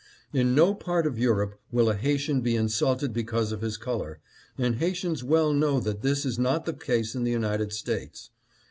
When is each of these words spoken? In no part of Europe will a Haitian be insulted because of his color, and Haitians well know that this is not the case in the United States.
In 0.33 0.55
no 0.55 0.73
part 0.73 1.05
of 1.05 1.19
Europe 1.19 1.59
will 1.71 1.87
a 1.87 1.93
Haitian 1.93 2.41
be 2.41 2.55
insulted 2.55 3.13
because 3.13 3.51
of 3.51 3.61
his 3.61 3.77
color, 3.77 4.19
and 4.57 4.77
Haitians 4.77 5.23
well 5.23 5.53
know 5.53 5.79
that 5.79 6.01
this 6.01 6.25
is 6.25 6.39
not 6.39 6.65
the 6.65 6.73
case 6.73 7.13
in 7.13 7.23
the 7.23 7.29
United 7.29 7.71
States. 7.71 8.31